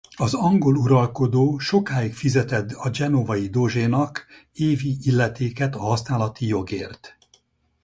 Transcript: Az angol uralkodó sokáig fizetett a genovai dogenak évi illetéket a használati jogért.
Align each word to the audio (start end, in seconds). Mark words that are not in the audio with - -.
Az 0.15 0.33
angol 0.33 0.75
uralkodó 0.75 1.57
sokáig 1.57 2.13
fizetett 2.13 2.71
a 2.71 2.89
genovai 2.89 3.47
dogenak 3.49 4.25
évi 4.53 4.97
illetéket 5.01 5.75
a 5.75 5.79
használati 5.79 6.45
jogért. 6.47 7.17